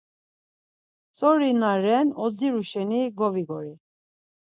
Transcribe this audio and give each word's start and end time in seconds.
Tzori 1.15 1.51
na 1.59 1.71
ren 1.83 2.07
odziru 2.25 2.63
şeni 2.71 3.01
govigori. 3.19 3.73